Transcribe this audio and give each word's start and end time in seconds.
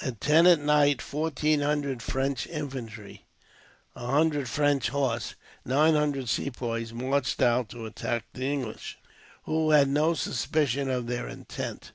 At 0.00 0.22
ten 0.22 0.46
at 0.46 0.58
night 0.58 1.02
fourteen 1.02 1.60
hundred 1.60 2.00
French 2.02 2.46
infantry, 2.46 3.26
a 3.94 4.06
hundred 4.06 4.48
French 4.48 4.88
horse, 4.88 5.34
and 5.64 5.74
nine 5.74 5.92
hundred 5.92 6.30
Sepoys 6.30 6.94
marched 6.94 7.42
out 7.42 7.68
to 7.68 7.84
attack 7.84 8.24
the 8.32 8.46
English, 8.46 8.96
who 9.44 9.72
had 9.72 9.90
no 9.90 10.14
suspicion 10.14 10.88
of 10.88 11.08
their 11.08 11.28
intent. 11.28 11.92